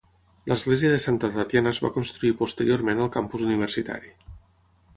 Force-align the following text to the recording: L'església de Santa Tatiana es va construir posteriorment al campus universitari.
L'església 0.51 0.89
de 0.93 1.01
Santa 1.03 1.29
Tatiana 1.35 1.73
es 1.75 1.81
va 1.85 1.91
construir 1.97 2.33
posteriorment 2.39 3.05
al 3.05 3.13
campus 3.17 3.45
universitari. 3.51 4.11